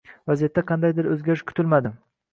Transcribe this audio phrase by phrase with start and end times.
[0.29, 1.97] Vaziyatda qandaydir oʻzgarish kuzatilmadi.